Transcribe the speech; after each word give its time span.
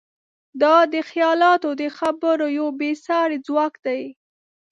دا 0.61 0.75
د 0.93 0.95
خیالاتو 1.09 1.69
د 1.81 1.83
خبرو 1.97 2.45
یو 2.59 2.67
بېساری 2.79 3.37
ځواک 3.47 3.73
دی. 3.85 4.01